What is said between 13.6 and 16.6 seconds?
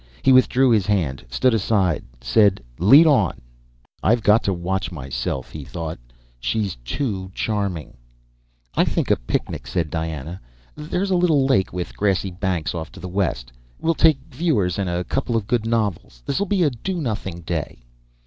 We'll take viewers and a couple of good novels. This'll